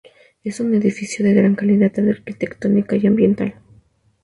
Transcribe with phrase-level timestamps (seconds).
[0.43, 3.61] Es un edificio de gran calidad arquitectónica y ambiental.